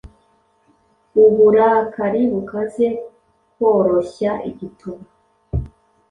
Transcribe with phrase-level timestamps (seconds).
[1.23, 2.87] Uburakari bukaze,
[3.55, 5.03] korohya igituba,